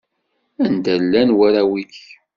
Anda 0.65 0.93
llan 1.01 1.29
warraw-ik? 1.37 1.95